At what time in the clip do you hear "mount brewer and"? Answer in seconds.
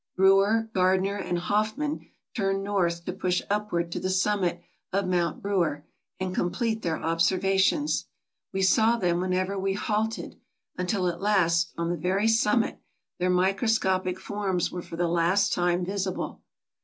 5.07-6.33